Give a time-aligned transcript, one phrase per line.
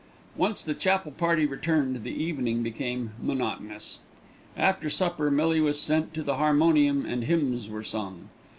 [0.35, 3.99] Once the chapel party returned, the evening became monotonous.
[4.57, 8.29] After supper Millie was sent to the harmonium and hymns were sung.